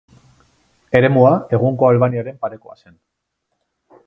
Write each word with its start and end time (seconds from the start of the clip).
Eremua 0.99 1.33
egungo 1.59 1.91
Albaniaren 1.91 2.43
parekoa 2.47 2.79
zen. 2.81 3.01